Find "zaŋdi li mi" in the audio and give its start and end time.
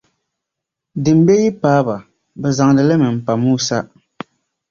2.57-3.07